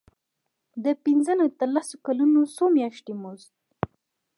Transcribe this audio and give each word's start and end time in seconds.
د 0.83 0.85
پنځه 1.03 1.33
نه 1.39 1.47
تر 1.59 1.69
لس 1.75 1.87
کلونو 2.05 2.39
څلور 2.55 2.71
میاشتې 2.77 3.13
مزد. 3.21 3.53